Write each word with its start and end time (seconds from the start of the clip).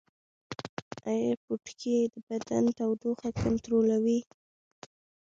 ایا 1.09 1.33
پوټکی 1.43 1.95
د 2.13 2.15
بدن 2.27 2.63
تودوخه 2.77 3.29
کنټرولوي؟ 3.41 4.19